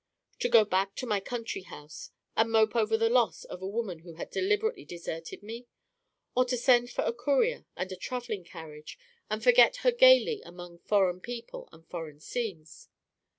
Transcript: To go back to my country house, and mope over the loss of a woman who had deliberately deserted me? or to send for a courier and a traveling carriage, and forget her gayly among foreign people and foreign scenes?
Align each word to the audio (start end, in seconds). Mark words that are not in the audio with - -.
To 0.39 0.49
go 0.49 0.65
back 0.65 0.95
to 0.95 1.05
my 1.05 1.19
country 1.19 1.61
house, 1.61 2.09
and 2.35 2.49
mope 2.51 2.75
over 2.75 2.97
the 2.97 3.07
loss 3.07 3.43
of 3.43 3.61
a 3.61 3.67
woman 3.69 3.99
who 3.99 4.15
had 4.15 4.31
deliberately 4.31 4.83
deserted 4.83 5.43
me? 5.43 5.67
or 6.35 6.43
to 6.45 6.57
send 6.57 6.89
for 6.89 7.03
a 7.03 7.13
courier 7.13 7.67
and 7.77 7.91
a 7.91 7.95
traveling 7.95 8.43
carriage, 8.43 8.97
and 9.29 9.43
forget 9.43 9.75
her 9.85 9.91
gayly 9.91 10.41
among 10.43 10.79
foreign 10.79 11.19
people 11.21 11.69
and 11.71 11.87
foreign 11.87 12.19
scenes? 12.19 12.89